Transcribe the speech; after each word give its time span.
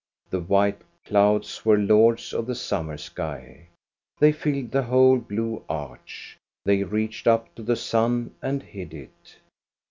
The 0.31 0.39
white 0.39 0.81
clouds 1.05 1.63
were 1.63 1.77
lords 1.77 2.33
of 2.33 2.47
the 2.47 2.55
summer 2.55 2.97
sky. 2.97 3.67
They 4.17 4.31
filled 4.31 4.71
the 4.71 4.81
whole 4.81 5.19
blue 5.19 5.63
arch. 5.69 6.39
They 6.65 6.83
reached 6.83 7.27
up 7.27 7.53
to 7.53 7.61
the 7.61 7.75
sun 7.75 8.33
and 8.41 8.63
hid 8.63 8.95
it. 8.95 9.37